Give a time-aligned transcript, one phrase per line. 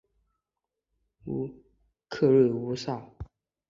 [2.09, 3.07] 克瑞乌萨。